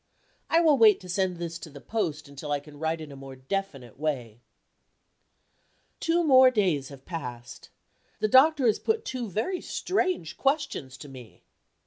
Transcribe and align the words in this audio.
I 0.49 0.61
will 0.61 0.79
wait 0.79 0.99
to 1.01 1.07
send 1.07 1.37
this 1.37 1.59
to 1.59 1.69
the 1.69 1.79
post 1.79 2.27
until 2.27 2.51
I 2.51 2.59
can 2.59 2.79
write 2.79 3.01
in 3.01 3.11
a 3.11 3.15
more 3.15 3.35
definite 3.35 3.99
way. 3.99 4.39
Two 5.99 6.23
days 6.49 6.89
more 6.89 6.97
have 6.97 7.05
passed. 7.05 7.69
The 8.19 8.27
doctor 8.27 8.65
has 8.65 8.79
put 8.79 9.05
two 9.05 9.29
very 9.29 9.61
strange 9.61 10.37
questions 10.37 10.97
to 10.97 11.07
me. 11.07 11.43